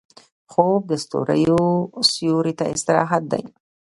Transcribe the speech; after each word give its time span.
خوب 0.51 0.81
د 0.91 0.93
ستوريو 1.03 1.61
سیوري 2.11 2.53
ته 2.59 2.65
استراحت 2.75 3.23
دی 3.31 3.43